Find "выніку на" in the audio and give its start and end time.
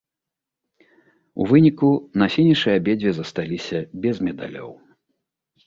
1.51-2.27